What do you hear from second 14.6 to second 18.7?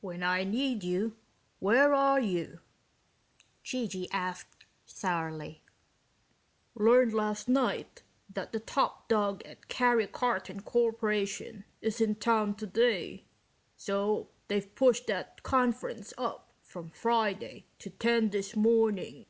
pushed that conference up from Friday to ten this